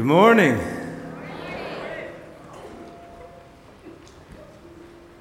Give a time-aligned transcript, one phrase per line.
[0.00, 0.58] Good morning.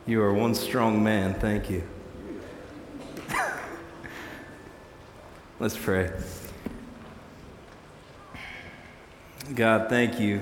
[0.06, 1.34] You are one strong man.
[1.34, 1.84] Thank you.
[5.60, 6.14] Let's pray.
[9.54, 10.40] God, thank you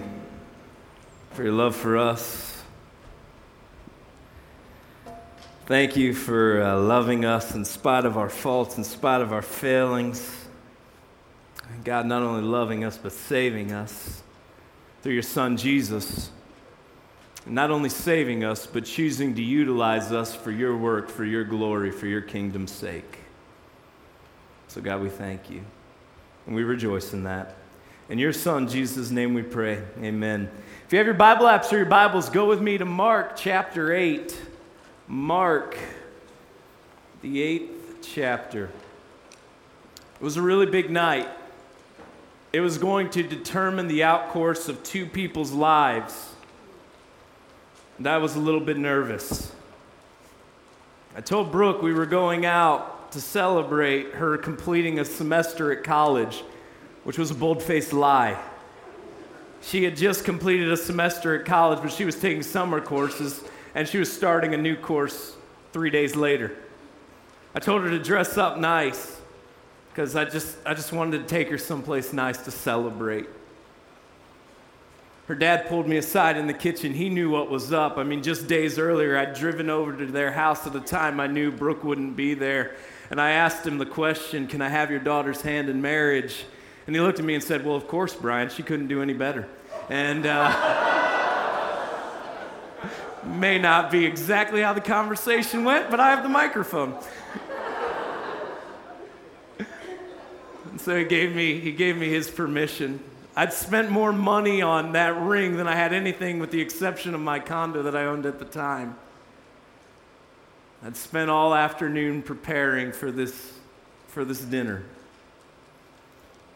[1.32, 2.62] for your love for us.
[5.66, 9.42] Thank you for uh, loving us in spite of our faults, in spite of our
[9.42, 10.46] failings.
[11.84, 14.22] God, not only loving us, but saving us
[15.08, 16.32] through your Son, Jesus.
[17.46, 21.92] Not only saving us, but choosing to utilize us for your work, for your glory,
[21.92, 23.20] for your kingdom's sake.
[24.68, 25.62] So, God, we thank you.
[26.46, 27.56] And we rejoice in that.
[28.10, 29.82] In your Son, Jesus' name we pray.
[30.02, 30.52] Amen.
[30.86, 33.94] If you have your Bible apps or your Bibles, go with me to Mark chapter
[33.94, 34.38] 8.
[35.08, 35.78] Mark,
[37.22, 38.66] the eighth chapter.
[40.20, 41.30] It was a really big night.
[42.54, 46.34] It was going to determine the outcourse of two people's lives.
[47.98, 49.52] And I was a little bit nervous.
[51.16, 56.44] I told Brooke we were going out to celebrate her completing a semester at college,
[57.04, 58.40] which was a bold faced lie.
[59.62, 63.44] She had just completed a semester at college, but she was taking summer courses,
[63.76, 65.36] and she was starting a new course
[65.74, 66.56] three days later.
[67.56, 69.17] I told her to dress up nice
[69.98, 73.26] because I just, I just wanted to take her someplace nice to celebrate.
[75.26, 76.94] Her dad pulled me aside in the kitchen.
[76.94, 77.98] He knew what was up.
[77.98, 81.26] I mean, just days earlier, I'd driven over to their house at a time I
[81.26, 82.76] knew Brooke wouldn't be there.
[83.10, 86.46] And I asked him the question, Can I have your daughter's hand in marriage?
[86.86, 88.50] And he looked at me and said, Well, of course, Brian.
[88.50, 89.48] She couldn't do any better.
[89.90, 90.52] And uh,
[93.26, 96.96] may not be exactly how the conversation went, but I have the microphone.
[100.88, 103.02] So he gave me he gave me his permission.
[103.36, 107.20] I'd spent more money on that ring than I had anything with the exception of
[107.20, 108.96] my condo that I owned at the time.
[110.82, 113.60] I'd spent all afternoon preparing for this
[114.08, 114.86] for this dinner.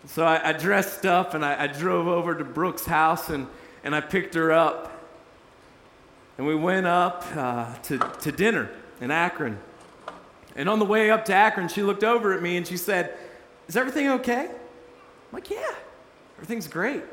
[0.06, 3.48] So I, I dressed up and I, I, drove over to Brooke's house and,
[3.84, 4.94] and I picked her up.
[6.38, 8.70] And we went up uh, to, to dinner
[9.02, 9.60] in Akron.
[10.56, 13.18] And on the way up to Akron, she looked over at me and she said,
[13.72, 14.48] is everything okay?
[14.48, 15.74] I'm like, Yeah,
[16.36, 17.04] everything's great.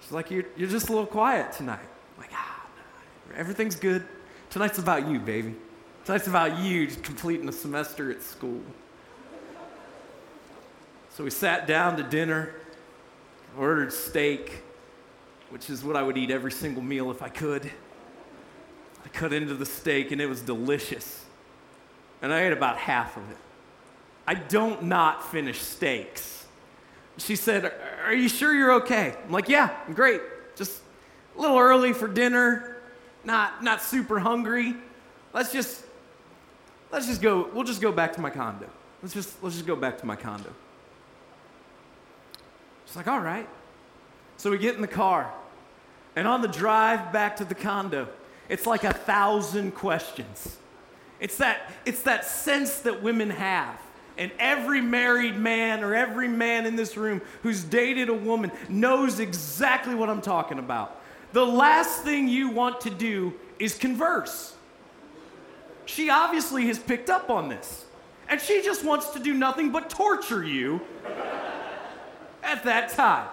[0.00, 1.78] She's like, You're, you're just a little quiet tonight.
[2.16, 2.66] I'm like, Ah,
[3.36, 4.04] everything's good.
[4.50, 5.54] Tonight's about you, baby.
[6.04, 8.60] Tonight's about you completing a semester at school.
[11.10, 12.56] So we sat down to dinner,
[13.56, 14.64] ordered steak,
[15.50, 17.70] which is what I would eat every single meal if I could.
[19.04, 21.24] I cut into the steak and it was delicious.
[22.20, 23.36] And I ate about half of it.
[24.32, 26.46] I don't not finish steaks.
[27.18, 27.70] She said,
[28.06, 29.14] Are you sure you're okay?
[29.26, 30.22] I'm like, Yeah, I'm great.
[30.56, 30.80] Just
[31.36, 32.78] a little early for dinner,
[33.24, 34.74] not, not super hungry.
[35.34, 35.84] Let's just,
[36.90, 38.70] let's just go, we'll just go back to my condo.
[39.02, 40.50] Let's just, let's just go back to my condo.
[42.86, 43.46] She's like, All right.
[44.38, 45.30] So we get in the car,
[46.16, 48.08] and on the drive back to the condo,
[48.48, 50.56] it's like a thousand questions.
[51.20, 53.78] It's that, it's that sense that women have
[54.18, 59.20] and every married man or every man in this room who's dated a woman knows
[59.20, 61.00] exactly what I'm talking about.
[61.32, 64.54] The last thing you want to do is converse.
[65.86, 67.86] She obviously has picked up on this.
[68.28, 70.80] And she just wants to do nothing but torture you
[72.42, 73.28] at that time.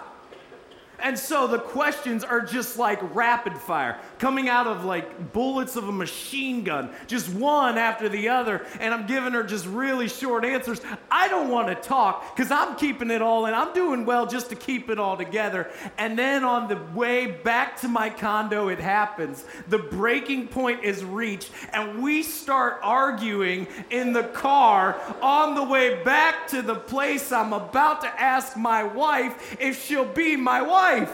[1.02, 5.88] And so the questions are just like rapid fire, coming out of like bullets of
[5.88, 8.66] a machine gun, just one after the other.
[8.78, 10.80] And I'm giving her just really short answers.
[11.10, 13.54] I don't want to talk because I'm keeping it all in.
[13.54, 15.70] I'm doing well just to keep it all together.
[15.98, 19.44] And then on the way back to my condo, it happens.
[19.68, 26.02] The breaking point is reached, and we start arguing in the car on the way
[26.02, 30.89] back to the place I'm about to ask my wife if she'll be my wife
[30.90, 31.12] life.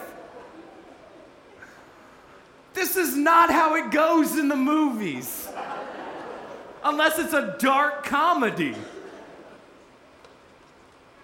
[2.75, 5.49] This is not how it goes in the movies,
[6.84, 8.75] unless it's a dark comedy.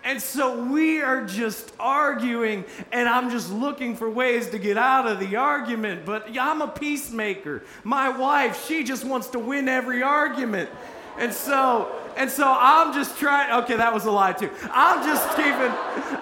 [0.05, 5.07] And so we are just arguing, and I'm just looking for ways to get out
[5.07, 6.05] of the argument.
[6.05, 7.63] But I'm a peacemaker.
[7.85, 10.71] My wife, she just wants to win every argument.
[11.19, 14.51] And so and so I'm just trying, okay, that was a lie too.
[14.71, 15.73] I'm just keeping,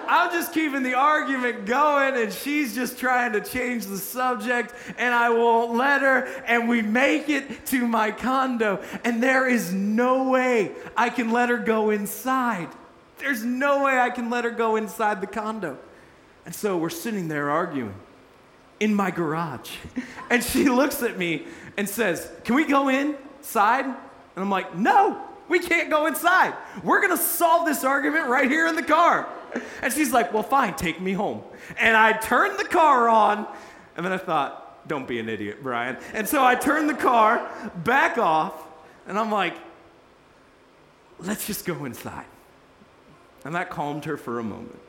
[0.07, 5.13] I'm just keeping the argument going, and she's just trying to change the subject, and
[5.13, 6.25] I won't let her.
[6.45, 11.49] And we make it to my condo, and there is no way I can let
[11.49, 12.69] her go inside.
[13.17, 15.77] There's no way I can let her go inside the condo.
[16.45, 17.93] And so we're sitting there arguing
[18.79, 19.75] in my garage.
[20.31, 21.45] And she looks at me
[21.77, 23.93] and says, Can we go inside?
[24.35, 26.53] And I'm like, No, we can't go inside.
[26.83, 29.27] We're gonna solve this argument right here in the car.
[29.81, 31.41] And she's like, Well, fine, take me home.
[31.77, 33.47] And I turned the car on,
[33.95, 35.97] and then I thought, Don't be an idiot, Brian.
[36.13, 37.49] And so I turned the car
[37.83, 38.53] back off,
[39.07, 39.55] and I'm like,
[41.19, 42.25] Let's just go inside.
[43.43, 44.79] And that calmed her for a moment.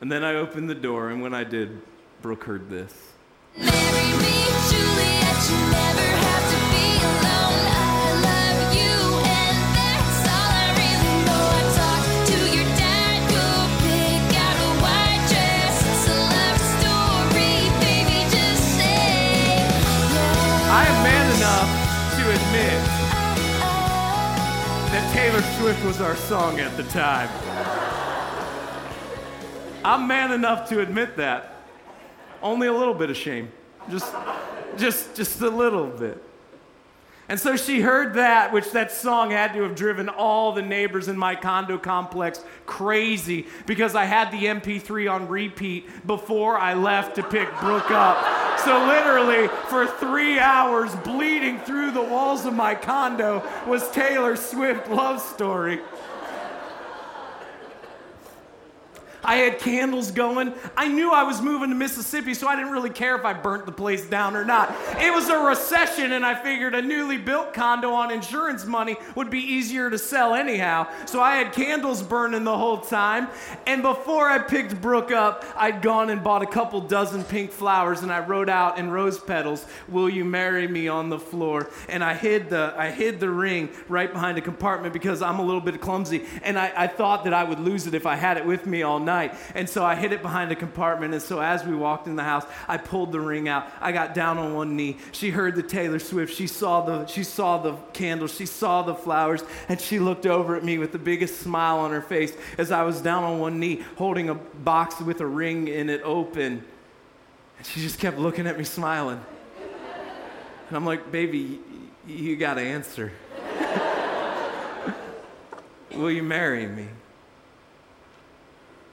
[0.00, 1.80] And then I opened the door, and when I did,
[2.22, 2.92] Brooke heard this.
[3.56, 7.41] Marry me, Juliet, you never have to be alone.
[25.62, 27.28] Swift was our song at the time.
[29.84, 31.54] I'm man enough to admit that.
[32.42, 33.52] Only a little bit of shame.
[33.88, 34.12] Just,
[34.76, 36.20] just, just a little bit.
[37.28, 41.08] And so she heard that, which that song had to have driven all the neighbors
[41.08, 47.14] in my condo complex crazy because I had the MP3 on repeat before I left
[47.16, 48.60] to pick Brooke up.
[48.60, 54.90] So, literally, for three hours, bleeding through the walls of my condo was Taylor Swift
[54.90, 55.80] Love Story.
[59.24, 60.52] I had candles going.
[60.76, 63.66] I knew I was moving to Mississippi, so I didn't really care if I burnt
[63.66, 64.74] the place down or not.
[64.98, 69.30] It was a recession, and I figured a newly built condo on insurance money would
[69.30, 70.88] be easier to sell anyhow.
[71.06, 73.28] So I had candles burning the whole time.
[73.66, 78.02] And before I picked Brooke up, I'd gone and bought a couple dozen pink flowers,
[78.02, 81.70] and I wrote out in rose petals, "Will you marry me?" on the floor.
[81.88, 85.44] And I hid the I hid the ring right behind a compartment because I'm a
[85.44, 88.36] little bit clumsy, and I, I thought that I would lose it if I had
[88.36, 89.34] it with me all night night.
[89.54, 91.12] And so I hid it behind a compartment.
[91.12, 93.68] And so as we walked in the house, I pulled the ring out.
[93.80, 94.96] I got down on one knee.
[95.12, 96.34] She heard the Taylor Swift.
[96.34, 98.34] She saw the, she saw the candles.
[98.34, 99.44] She saw the flowers.
[99.68, 102.82] And she looked over at me with the biggest smile on her face as I
[102.82, 106.64] was down on one knee holding a box with a ring in it open.
[107.58, 109.20] And she just kept looking at me smiling.
[110.68, 111.60] And I'm like, baby,
[112.06, 113.12] you got to answer.
[115.94, 116.88] Will you marry me?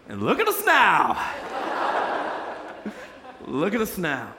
[0.09, 1.23] And look at us now.
[3.45, 4.33] look at us now.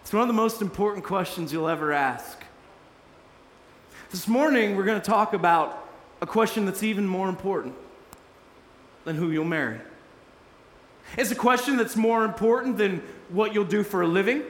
[0.00, 2.40] It's one of the most important questions you'll ever ask.
[4.12, 5.88] This morning, we're going to talk about
[6.20, 7.74] a question that's even more important
[9.04, 9.80] than who you'll marry.
[11.18, 14.44] It's a question that's more important than what you'll do for a living,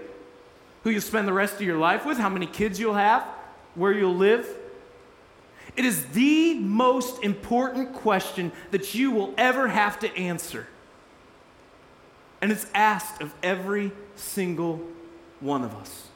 [0.85, 3.23] who you'll spend the rest of your life with, how many kids you'll have,
[3.75, 4.47] where you'll live.
[5.77, 10.67] It is the most important question that you will ever have to answer.
[12.41, 14.81] And it's asked of every single
[15.41, 16.09] one of us.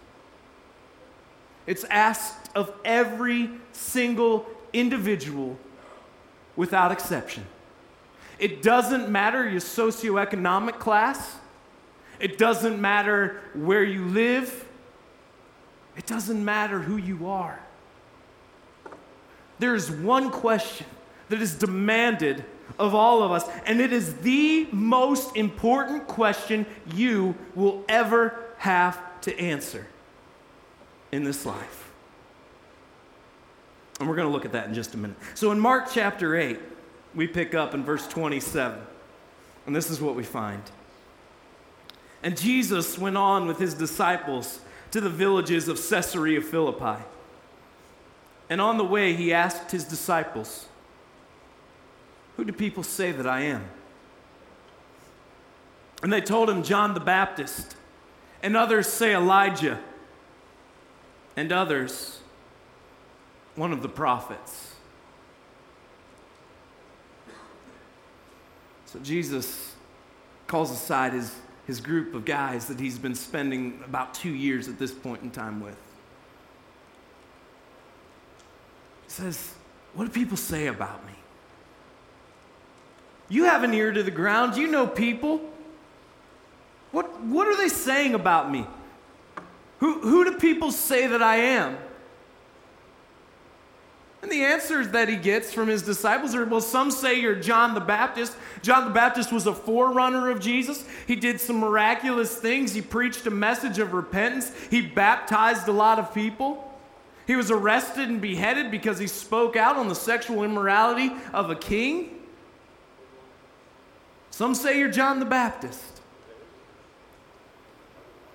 [1.67, 5.59] It's asked of every single individual
[6.57, 7.47] without exception.
[8.39, 11.37] It doesn't matter your socioeconomic class,
[12.21, 14.69] it doesn't matter where you live,
[15.97, 17.64] it doesn't matter who you are.
[19.65, 20.87] There is one question
[21.31, 22.45] that is demanded
[22.79, 29.01] of all of us, and it is the most important question you will ever have
[29.23, 29.87] to answer
[31.13, 31.91] in this life.
[33.99, 35.17] And we're going to look at that in just a minute.
[35.35, 36.61] So in Mark chapter 8,
[37.15, 38.79] we pick up in verse 27,
[39.67, 40.63] and this is what we find.
[42.23, 44.61] And Jesus went on with his disciples
[44.91, 47.03] to the villages of Caesarea Philippi.
[48.49, 50.67] And on the way, he asked his disciples,
[52.37, 53.65] Who do people say that I am?
[56.03, 57.77] And they told him, John the Baptist.
[58.43, 59.81] And others say Elijah.
[61.37, 62.21] And others,
[63.57, 64.75] one of the prophets.
[68.87, 69.75] So Jesus
[70.47, 71.35] calls aside his,
[71.67, 75.31] his group of guys that he's been spending about two years at this point in
[75.31, 75.77] time with.
[79.15, 79.55] Says,
[79.95, 81.13] What do people say about me?
[83.29, 84.57] You have an ear to the ground.
[84.57, 85.41] You know people.
[86.91, 88.67] What, what are they saying about me?
[89.81, 91.77] Who, who do people say that I am?
[94.23, 97.75] And the answers that he gets from his disciples are well, some say you're John
[97.75, 98.35] the Baptist.
[98.63, 100.85] John the Baptist was a forerunner of Jesus.
[101.07, 102.73] He did some miraculous things.
[102.73, 106.74] He preached a message of repentance, he baptized a lot of people.
[107.27, 111.57] He was arrested and beheaded because he spoke out on the sexual immorality of a
[111.57, 112.11] king.
[114.31, 116.01] Some say you're John the Baptist.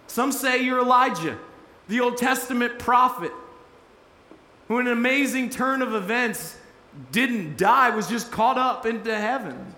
[0.08, 1.38] Some say you're Elijah,
[1.88, 3.32] the Old Testament prophet,
[4.68, 6.58] who, in an amazing turn of events,
[7.12, 9.76] didn't die, was just caught up into heaven.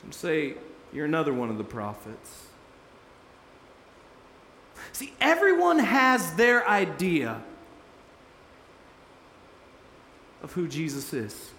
[0.00, 0.54] Some say
[0.92, 2.46] you're another one of the prophets.
[4.92, 7.42] See, everyone has their idea
[10.42, 11.50] of who Jesus is.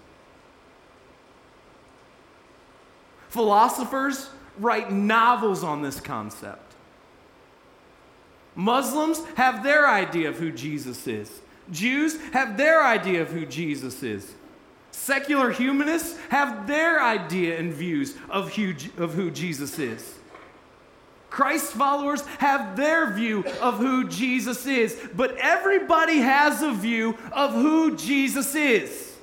[3.28, 6.74] Philosophers write novels on this concept.
[8.54, 11.40] Muslims have their idea of who Jesus is.
[11.72, 14.34] Jews have their idea of who Jesus is.
[14.92, 20.14] Secular humanists have their idea and views of who, of who Jesus is.
[21.34, 27.52] Christ followers have their view of who Jesus is, but everybody has a view of
[27.52, 29.16] who Jesus is.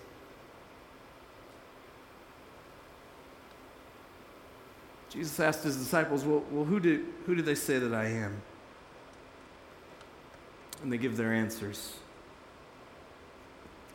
[5.09, 8.41] Jesus asked his disciples, Well, well who, do, who do they say that I am?
[10.83, 11.93] And they give their answers.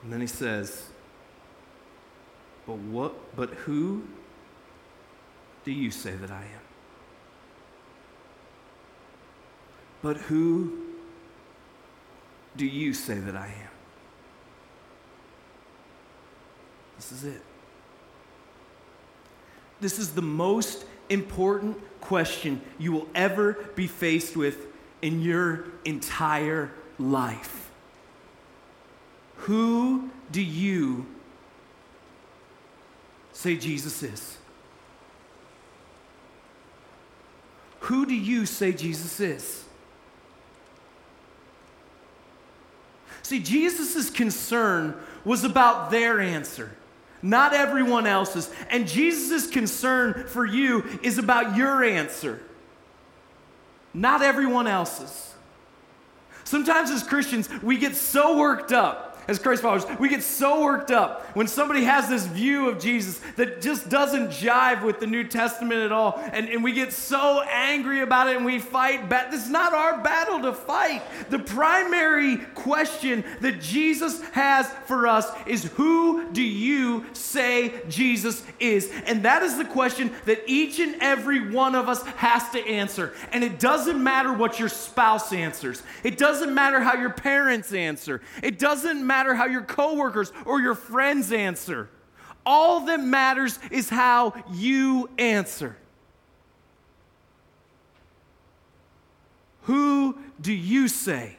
[0.02, 0.88] And then he says,
[2.66, 4.04] But what but who
[5.66, 6.65] do you say that I am?
[10.06, 10.70] But who
[12.56, 13.70] do you say that I am?
[16.94, 17.42] This is it.
[19.80, 24.68] This is the most important question you will ever be faced with
[25.02, 26.70] in your entire
[27.00, 27.68] life.
[29.38, 31.06] Who do you
[33.32, 34.38] say Jesus is?
[37.80, 39.65] Who do you say Jesus is?
[43.26, 46.70] See, Jesus' concern was about their answer,
[47.22, 48.48] not everyone else's.
[48.70, 52.40] And Jesus' concern for you is about your answer,
[53.92, 55.34] not everyone else's.
[56.44, 60.92] Sometimes as Christians, we get so worked up as Christ followers, we get so worked
[60.92, 65.24] up when somebody has this view of Jesus that just doesn't jive with the New
[65.24, 66.20] Testament at all.
[66.32, 69.32] And, and we get so angry about it and we fight back.
[69.32, 71.02] This is not our battle to fight.
[71.30, 78.92] The primary question that Jesus has for us is who do you say Jesus is?
[79.06, 83.12] And that is the question that each and every one of us has to answer.
[83.32, 88.20] And it doesn't matter what your spouse answers, it doesn't matter how your parents answer,
[88.40, 91.88] it doesn't matter matter how your coworkers or your friends answer.
[92.44, 95.76] All that matters is how you answer.
[99.62, 101.36] Who do you say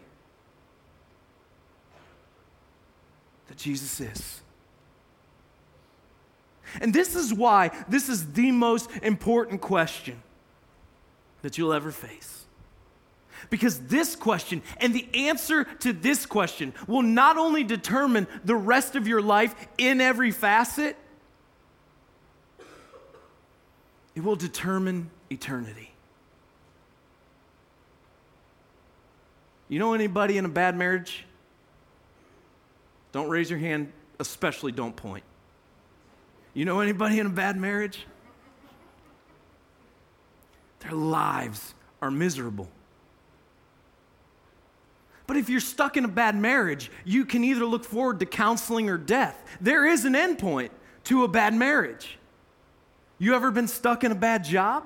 [3.48, 4.42] that Jesus is?
[6.82, 10.22] And this is why this is the most important question
[11.44, 12.37] that you'll ever face.
[13.50, 18.96] Because this question and the answer to this question will not only determine the rest
[18.96, 20.98] of your life in every facet,
[24.16, 25.92] it will determine eternity.
[29.70, 31.26] You know anybody in a bad marriage?
[33.12, 35.24] Don't raise your hand, especially don't point.
[36.54, 38.06] You know anybody in a bad marriage?
[40.80, 42.70] Their lives are miserable.
[45.28, 48.90] But if you're stuck in a bad marriage, you can either look forward to counseling
[48.90, 49.38] or death.
[49.60, 50.70] There is an endpoint
[51.06, 52.18] to a bad marriage.
[53.20, 54.86] You ever been stuck in a bad job?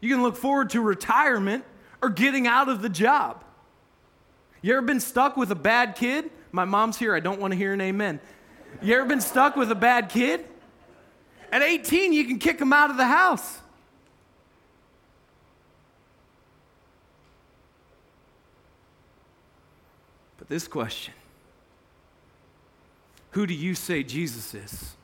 [0.00, 1.64] You can look forward to retirement
[2.00, 3.44] or getting out of the job.
[4.60, 6.30] You ever been stuck with a bad kid?
[6.52, 8.20] My mom's here, I don't want to hear an amen.
[8.82, 10.44] You ever been stuck with a bad kid?
[11.50, 13.61] At 18, you can kick them out of the house.
[20.42, 21.14] But this question
[23.30, 24.96] Who do you say Jesus is?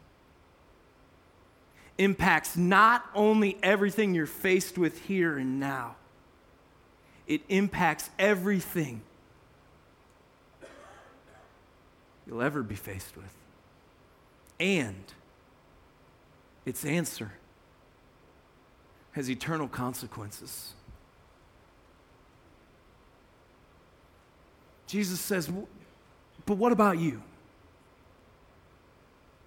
[1.96, 5.94] impacts not only everything you're faced with here and now,
[7.28, 9.00] it impacts everything
[12.26, 13.32] you'll ever be faced with.
[14.58, 15.04] And
[16.66, 17.32] its answer
[19.12, 20.74] has eternal consequences.
[24.88, 25.48] Jesus says,
[26.46, 27.22] But what about you?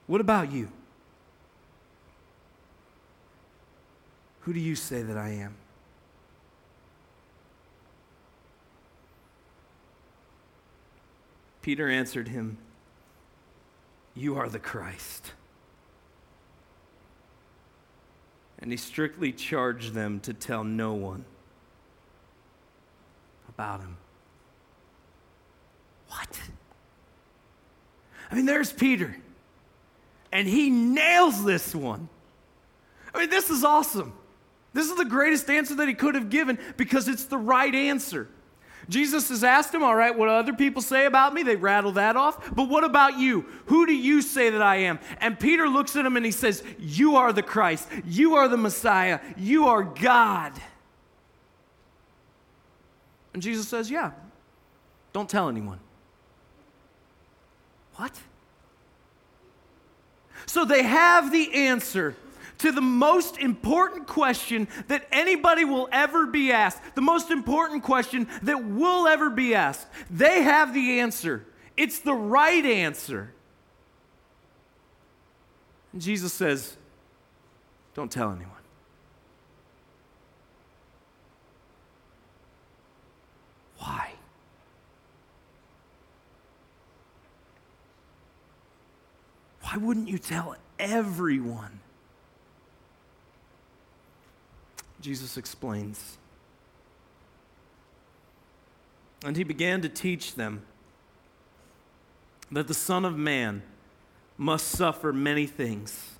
[0.05, 0.69] What about you?
[4.41, 5.55] Who do you say that I am?
[11.61, 12.57] Peter answered him,
[14.15, 15.33] You are the Christ.
[18.59, 21.25] And he strictly charged them to tell no one
[23.49, 23.97] about him.
[26.11, 26.41] What?
[28.29, 29.15] I mean, there's Peter,
[30.31, 32.09] and he nails this one.
[33.13, 34.13] I mean, this is awesome.
[34.73, 38.27] This is the greatest answer that he could have given because it's the right answer.
[38.89, 41.43] Jesus has asked him, All right, what other people say about me?
[41.43, 42.53] They rattle that off.
[42.53, 43.45] But what about you?
[43.67, 44.99] Who do you say that I am?
[45.19, 47.87] And Peter looks at him and he says, You are the Christ.
[48.05, 49.21] You are the Messiah.
[49.37, 50.53] You are God.
[53.33, 54.11] And Jesus says, Yeah,
[55.13, 55.79] don't tell anyone.
[58.01, 58.19] What?
[60.47, 62.15] So they have the answer
[62.57, 68.27] to the most important question that anybody will ever be asked, the most important question
[68.41, 69.85] that will ever be asked.
[70.09, 71.45] They have the answer,
[71.77, 73.35] it's the right answer.
[75.93, 76.75] And Jesus says,
[77.93, 78.49] Don't tell anyone.
[83.77, 84.11] Why?
[89.71, 91.79] Why wouldn't you tell everyone?
[94.99, 96.17] Jesus explains.
[99.23, 100.63] And he began to teach them
[102.51, 103.61] that the Son of Man
[104.37, 106.15] must suffer many things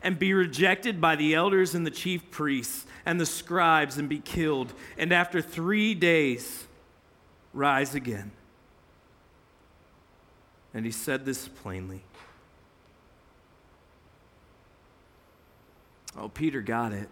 [0.00, 4.20] and be rejected by the elders and the chief priests and the scribes and be
[4.20, 6.66] killed, and after three days
[7.52, 8.30] rise again.
[10.72, 12.02] And he said this plainly.
[16.16, 17.08] Oh, Peter got it.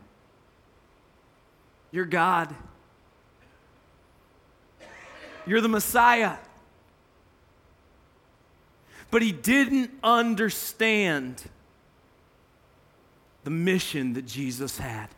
[1.90, 2.54] You're God.
[5.46, 6.36] You're the Messiah.
[9.10, 11.42] But he didn't understand
[13.44, 15.08] the mission that Jesus had.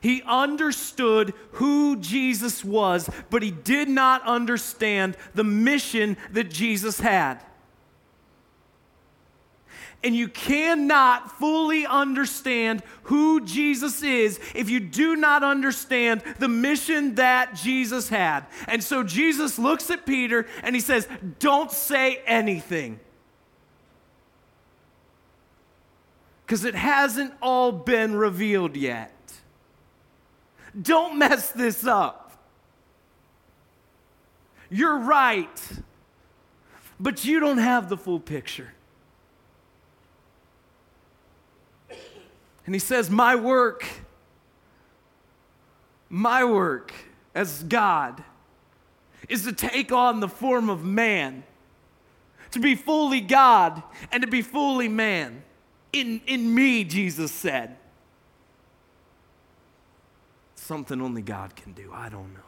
[0.00, 7.42] He understood who Jesus was, but he did not understand the mission that Jesus had
[10.04, 17.14] and you cannot fully understand who Jesus is if you do not understand the mission
[17.14, 18.44] that Jesus had.
[18.68, 23.00] And so Jesus looks at Peter and he says, Don't say anything.
[26.44, 29.10] Because it hasn't all been revealed yet.
[30.80, 32.20] Don't mess this up.
[34.68, 35.62] You're right,
[37.00, 38.73] but you don't have the full picture.
[42.66, 43.86] And he says, My work,
[46.08, 46.92] my work
[47.34, 48.22] as God
[49.28, 51.44] is to take on the form of man,
[52.52, 55.42] to be fully God and to be fully man.
[55.92, 57.76] In, in me, Jesus said.
[60.56, 61.90] Something only God can do.
[61.92, 62.40] I don't know.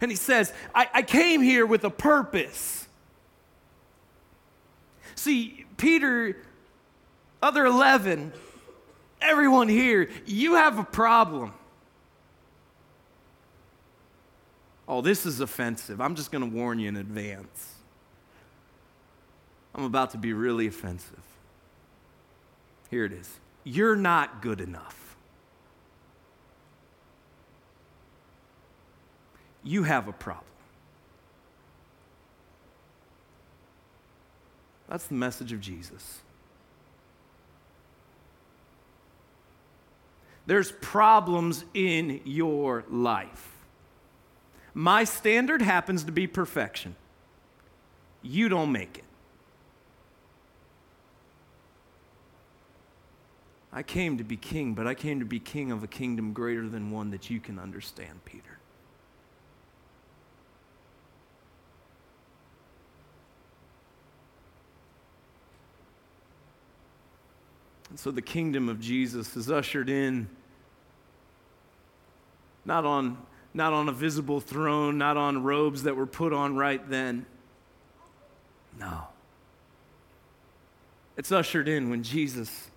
[0.00, 2.88] And he says, I, I came here with a purpose.
[5.14, 6.36] See, Peter
[7.42, 8.32] other 11,
[9.20, 11.52] everyone here, you have a problem.
[14.86, 16.00] Oh, this is offensive.
[16.00, 17.74] I'm just going to warn you in advance.
[19.74, 21.22] I'm about to be really offensive.
[22.90, 23.30] Here it is.
[23.62, 25.16] You're not good enough.
[29.62, 30.44] You have a problem.
[34.88, 36.18] That's the message of Jesus.
[40.50, 43.52] There's problems in your life.
[44.74, 46.96] My standard happens to be perfection.
[48.20, 49.04] You don't make it.
[53.72, 56.68] I came to be king, but I came to be king of a kingdom greater
[56.68, 58.58] than one that you can understand, Peter.
[67.88, 70.28] And so the kingdom of Jesus is ushered in
[72.64, 73.18] not on,
[73.54, 77.26] not on a visible throne, not on robes that were put on right then.
[78.78, 79.08] No.
[81.16, 82.70] It's ushered in when Jesus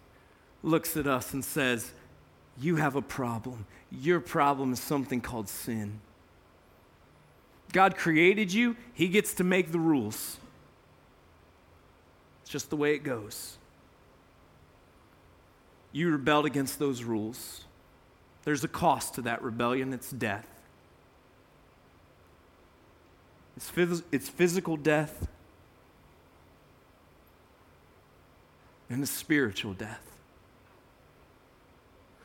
[0.64, 1.92] looks at us and says,
[2.60, 3.66] You have a problem.
[3.92, 6.00] Your problem is something called sin.
[7.72, 10.38] God created you, He gets to make the rules.
[12.42, 13.58] It's just the way it goes.
[15.92, 17.64] You rebelled against those rules.
[18.44, 20.48] There's a cost to that rebellion it's death.
[23.56, 25.28] It's, phys- it's physical death
[28.90, 30.02] and a spiritual death.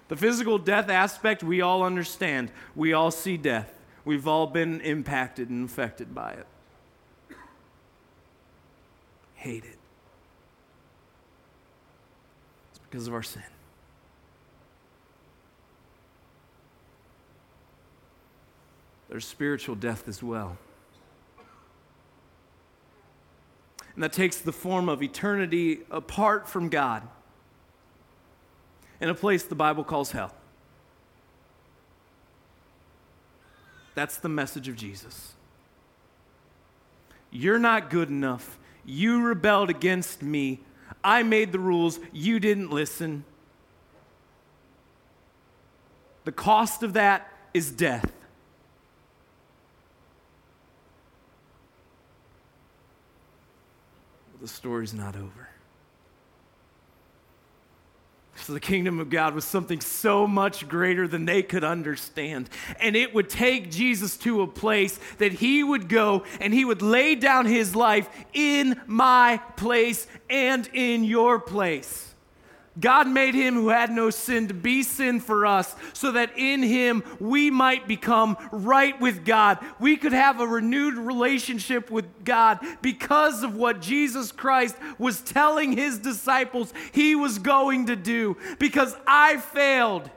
[0.09, 2.51] The physical death aspect, we all understand.
[2.75, 3.73] We all see death.
[4.05, 6.47] We've all been impacted and affected by it.
[9.35, 9.79] Hate it.
[12.71, 13.43] It's because of our sin.
[19.19, 20.57] There's spiritual death as well.
[23.97, 27.03] And that takes the form of eternity apart from God
[29.01, 30.33] in a place the Bible calls hell.
[33.97, 35.33] That's the message of Jesus.
[37.33, 38.57] You're not good enough.
[38.85, 40.61] You rebelled against me.
[41.03, 41.99] I made the rules.
[42.13, 43.25] You didn't listen.
[46.23, 48.13] The cost of that is death.
[54.49, 55.49] The story's not over.
[58.37, 62.49] So the kingdom of God was something so much greater than they could understand.
[62.81, 66.81] And it would take Jesus to a place that he would go and he would
[66.81, 72.08] lay down his life in my place and in your place.
[72.79, 76.63] God made him who had no sin to be sin for us, so that in
[76.63, 79.59] him we might become right with God.
[79.81, 85.73] We could have a renewed relationship with God because of what Jesus Christ was telling
[85.73, 88.37] his disciples he was going to do.
[88.59, 90.11] Because I failed,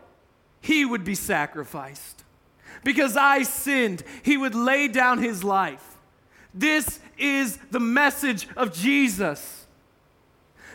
[0.60, 2.24] he would be sacrificed.
[2.84, 5.98] Because I sinned, he would lay down his life.
[6.54, 9.61] This is the message of Jesus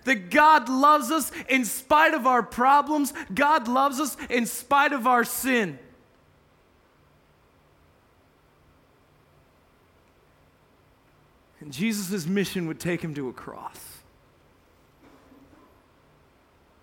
[0.07, 5.07] that God loves us in spite of our problems, God loves us in spite of
[5.07, 5.79] our sin.
[11.61, 13.99] And Jesus' mission would take him to a cross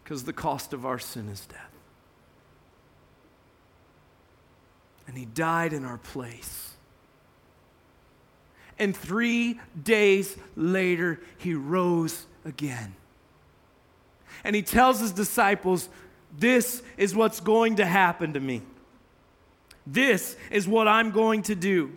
[0.04, 1.60] because the cost of our sin is death.
[5.08, 6.74] And he died in our place.
[8.78, 12.96] And three days later, he rose again
[14.44, 15.90] and he tells his disciples,
[16.38, 18.62] This is what's going to happen to me.
[19.86, 21.92] This is what I'm going to do.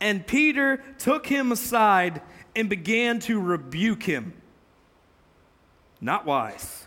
[0.00, 2.22] And Peter took him aside
[2.56, 4.32] and began to rebuke him.
[6.00, 6.86] Not wise.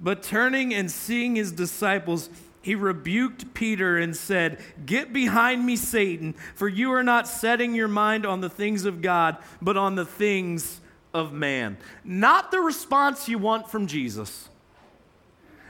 [0.00, 2.30] But turning and seeing his disciples,
[2.68, 7.88] he rebuked Peter and said, Get behind me, Satan, for you are not setting your
[7.88, 10.82] mind on the things of God, but on the things
[11.14, 11.78] of man.
[12.04, 14.50] Not the response you want from Jesus.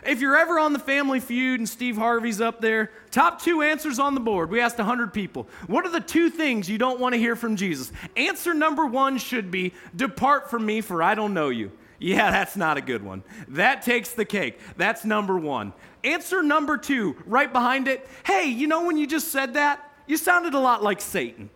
[0.05, 4.01] If you're ever on the Family Feud and Steve Harvey's up there, top two answers
[4.01, 4.51] on the board.
[4.51, 5.47] We asked 100 people.
[5.69, 7.93] What are the two things you don't want to hear from Jesus?
[8.17, 11.71] Answer number one should be Depart from me, for I don't know you.
[12.01, 13.25] Yeah, that's not a good one.
[13.49, 14.59] That takes the cake.
[14.77, 15.73] That's number one.
[16.05, 18.09] Answer number two, right behind it.
[18.25, 19.85] Hey, you know when you just said that?
[20.07, 21.51] You sounded a lot like Satan.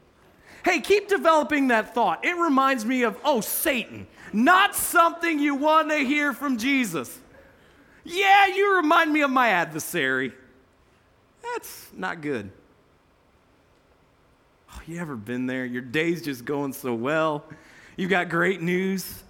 [0.64, 2.24] Hey, keep developing that thought.
[2.24, 7.18] It reminds me of, oh, Satan, not something you want to hear from Jesus.
[8.04, 10.32] Yeah, you remind me of my adversary.
[11.42, 12.50] That's not good.
[14.72, 15.64] Oh, you ever been there?
[15.64, 17.44] Your day's just going so well.
[17.96, 19.22] You've got great news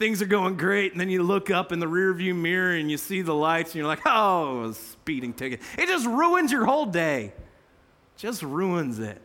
[0.00, 2.96] things are going great, and then you look up in the rearview mirror and you
[2.96, 5.60] see the lights, and you're like, oh, a speeding ticket.
[5.76, 7.34] It just ruins your whole day.
[8.16, 9.20] Just ruins it.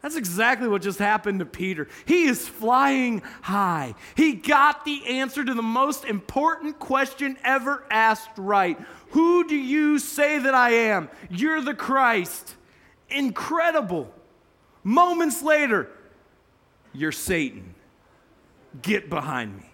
[0.00, 1.86] That's exactly what just happened to Peter.
[2.06, 3.94] He is flying high.
[4.14, 8.78] He got the answer to the most important question ever asked right.
[9.10, 11.10] Who do you say that I am?
[11.28, 12.54] You're the Christ.
[13.10, 14.10] Incredible.
[14.82, 15.90] Moments later,
[16.94, 17.74] you're Satan.
[18.80, 19.65] Get behind me.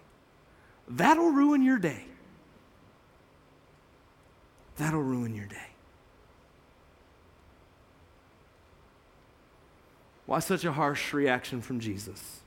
[0.96, 2.05] That'll ruin your day.
[4.76, 5.57] That'll ruin your day.
[10.26, 12.40] Why such a harsh reaction from Jesus?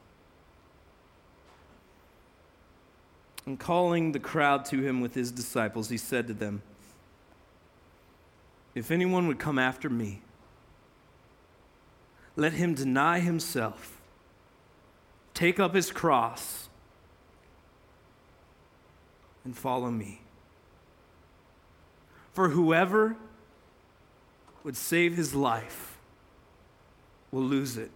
[3.47, 6.61] And calling the crowd to him with his disciples, he said to them,
[8.75, 10.21] If anyone would come after me,
[12.35, 14.01] let him deny himself,
[15.33, 16.69] take up his cross
[19.45, 20.21] and follow me.
[22.33, 23.15] For whoever
[24.63, 25.97] would save his life
[27.31, 27.91] will lose it.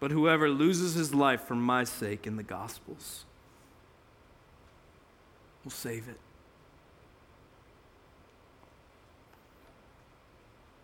[0.00, 3.24] But whoever loses his life for my sake in the Gospels
[5.62, 6.18] will save it.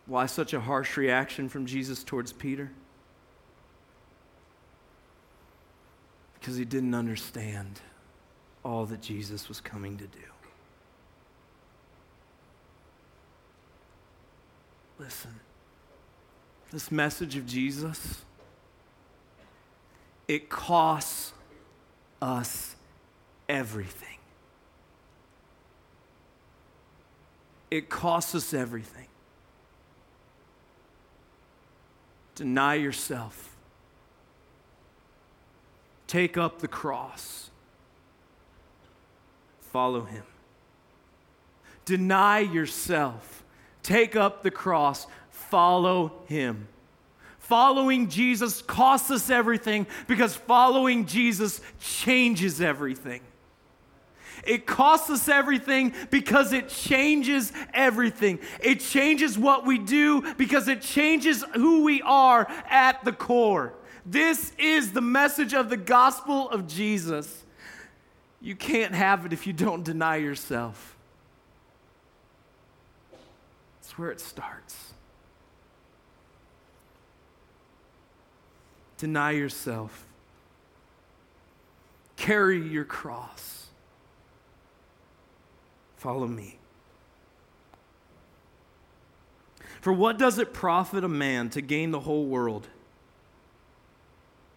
[0.07, 2.71] Why such a harsh reaction from Jesus towards Peter?
[6.49, 7.79] Because he didn't understand
[8.65, 10.19] all that Jesus was coming to do.
[14.99, 15.39] Listen,
[16.73, 18.23] this message of Jesus,
[20.27, 21.35] it costs
[22.23, 22.77] us
[23.47, 24.17] everything.
[27.71, 29.09] It costs us everything.
[32.35, 33.48] Deny yourself.
[36.09, 37.51] Take up the cross.
[39.61, 40.25] Follow him.
[41.85, 43.45] Deny yourself.
[43.83, 45.07] Take up the cross.
[45.31, 46.67] Follow him.
[47.39, 53.21] Following Jesus costs us everything because following Jesus changes everything.
[54.47, 58.39] It costs us everything because it changes everything.
[58.61, 63.75] It changes what we do because it changes who we are at the core.
[64.05, 67.45] This is the message of the gospel of Jesus.
[68.41, 70.97] You can't have it if you don't deny yourself.
[73.81, 74.93] That's where it starts.
[78.99, 80.07] Deny yourself.
[82.17, 83.67] Carry your cross.
[85.97, 86.59] Follow me.
[89.81, 92.69] For what does it profit a man to gain the whole world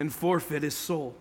[0.02, 1.14] and forfeit his soul?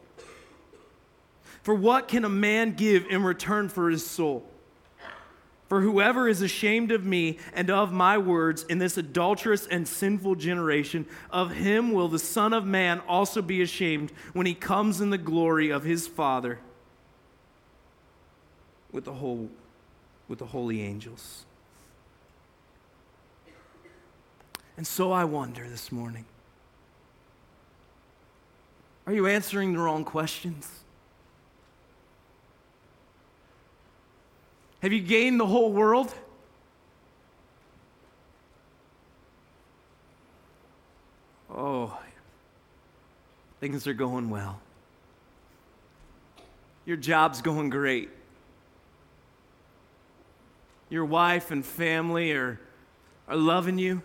[1.61, 4.43] For what can a man give in return for his soul?
[5.69, 10.33] For whoever is ashamed of me and of my words in this adulterous and sinful
[10.35, 15.11] generation, of him will the Son of Man also be ashamed when he comes in
[15.11, 16.59] the glory of his Father
[18.91, 19.47] with the whole
[20.27, 21.45] with the holy angels.
[24.75, 26.25] And so I wonder this morning
[29.07, 30.69] are you answering the wrong questions?
[34.81, 36.13] Have you gained the whole world?
[41.53, 41.97] Oh,
[43.59, 44.59] things are going well.
[46.85, 48.09] Your job's going great.
[50.89, 52.59] Your wife and family are,
[53.27, 54.01] are loving you.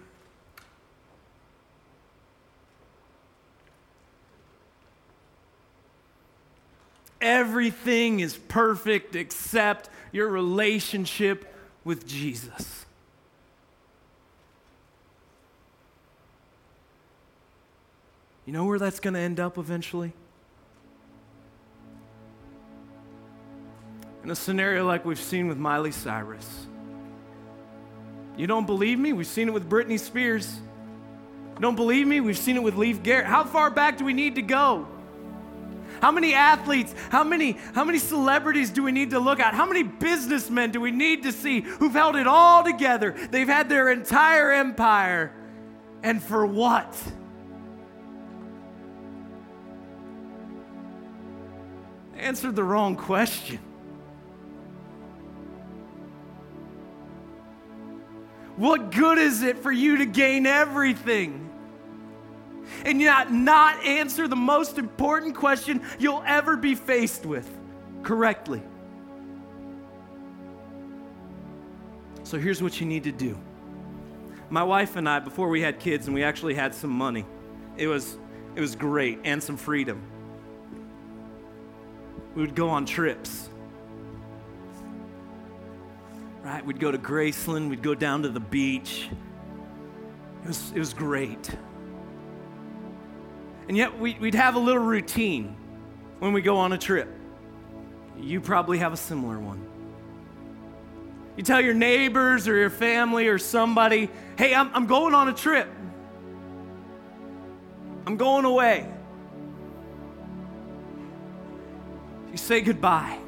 [7.26, 12.86] Everything is perfect except your relationship with Jesus.
[18.44, 20.12] You know where that's going to end up eventually?
[24.22, 26.66] In a scenario like we've seen with Miley Cyrus.
[28.36, 29.12] You don't believe me?
[29.12, 30.60] We've seen it with Britney Spears.
[31.58, 32.20] don't believe me?
[32.20, 33.26] We've seen it with Leif Garrett.
[33.26, 34.86] How far back do we need to go?
[36.00, 39.54] How many athletes, how many, how many celebrities do we need to look at?
[39.54, 43.14] How many businessmen do we need to see who've held it all together?
[43.30, 45.32] They've had their entire empire.
[46.02, 46.96] And for what?
[52.16, 53.58] Answered the wrong question.
[58.56, 61.50] What good is it for you to gain everything?
[62.86, 67.50] And yet not answer the most important question you'll ever be faced with
[68.04, 68.62] correctly.
[72.22, 73.36] So here's what you need to do.
[74.50, 77.26] My wife and I, before we had kids and we actually had some money,
[77.76, 78.18] it was,
[78.54, 80.00] it was great and some freedom.
[82.36, 83.48] We would go on trips.
[86.44, 86.64] Right?
[86.64, 89.08] We'd go to Graceland, we'd go down to the beach.
[90.44, 91.50] It was, it was great.
[93.68, 95.56] And yet we, would have a little routine
[96.18, 97.08] when we go on a trip.
[98.18, 99.66] You probably have a similar one.
[101.36, 105.34] You tell your neighbors or your family or somebody, hey, I'm, I'm going on a
[105.34, 105.68] trip.
[108.06, 108.88] I'm going away.
[112.30, 113.18] You say goodbye.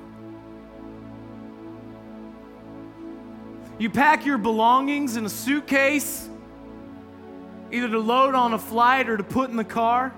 [3.78, 6.28] You pack your belongings in a suitcase,
[7.70, 10.12] either to load on a flight or to put in the car.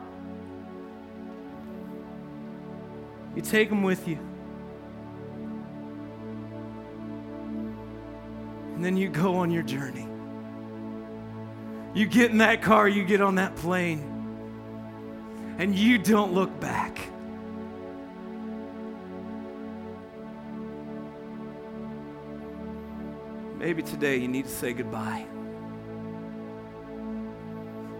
[3.35, 4.19] You take them with you.
[8.75, 10.09] And then you go on your journey.
[11.95, 14.01] You get in that car, you get on that plane,
[15.59, 16.99] and you don't look back.
[23.59, 25.27] Maybe today you need to say goodbye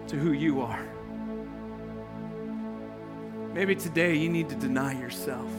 [0.07, 0.83] to who you are.
[3.53, 5.49] Maybe today you need to deny yourself.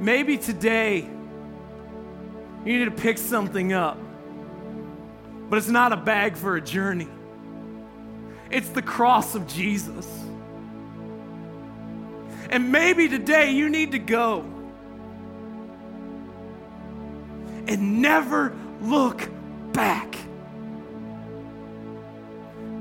[0.00, 1.08] Maybe today
[2.64, 3.98] you need to pick something up,
[5.48, 7.08] but it's not a bag for a journey,
[8.50, 10.06] it's the cross of Jesus.
[12.48, 14.40] And maybe today you need to go
[17.66, 19.28] and never look
[19.72, 20.16] back.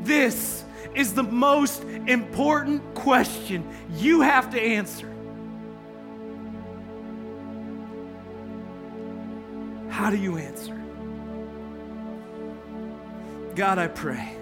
[0.02, 5.12] This is the most important question you have to answer.
[9.90, 10.74] How do you answer?
[13.56, 14.38] God, I pray.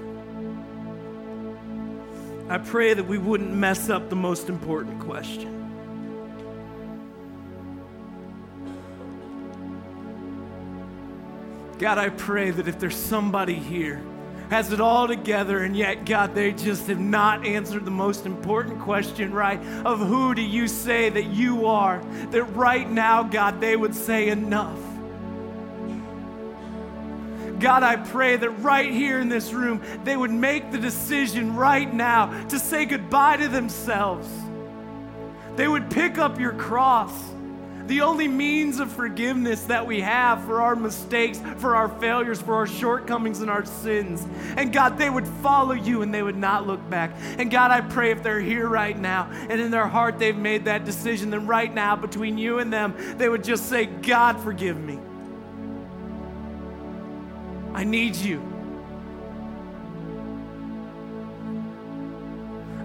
[2.50, 5.64] I pray that we wouldn't mess up the most important question.
[11.80, 14.02] God, I pray that if there's somebody here
[14.54, 18.80] has it all together, and yet, God, they just have not answered the most important
[18.82, 19.60] question, right?
[19.84, 22.04] Of who do you say that you are?
[22.30, 24.78] That right now, God, they would say enough.
[27.60, 31.92] God, I pray that right here in this room, they would make the decision right
[31.92, 34.30] now to say goodbye to themselves.
[35.56, 37.12] They would pick up your cross
[37.88, 42.56] the only means of forgiveness that we have for our mistakes, for our failures, for
[42.56, 44.26] our shortcomings and our sins.
[44.56, 47.12] And God, they would follow you and they would not look back.
[47.38, 50.66] And God, I pray if they're here right now and in their heart they've made
[50.66, 54.80] that decision, then right now, between you and them, they would just say, God, forgive
[54.80, 55.00] me.
[57.74, 58.53] I need you.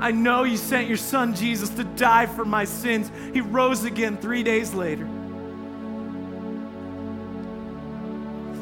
[0.00, 3.10] I know you sent your son Jesus to die for my sins.
[3.32, 5.08] He rose again three days later.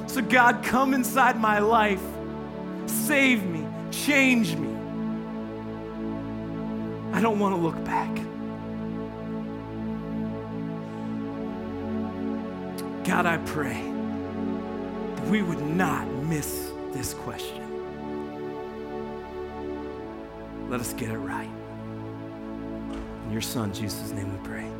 [0.07, 2.01] So, God, come inside my life,
[2.87, 4.69] save me, change me.
[7.13, 8.15] I don't want to look back.
[13.07, 13.83] God, I pray
[15.17, 17.66] that we would not miss this question.
[20.69, 21.51] Let us get it right.
[23.27, 24.76] In your son, Jesus' name we pray.